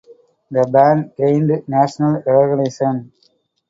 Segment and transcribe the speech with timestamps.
[0.49, 3.11] The band gained national recognition.